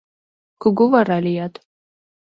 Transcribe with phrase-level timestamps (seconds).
[0.61, 1.53] Кугу вара лият